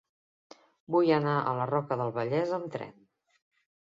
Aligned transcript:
Vull 0.95 1.11
anar 1.19 1.35
a 1.37 1.53
la 1.61 1.67
Roca 1.73 1.99
del 2.03 2.15
Vallès 2.19 2.59
amb 2.59 2.75
tren. 2.77 2.97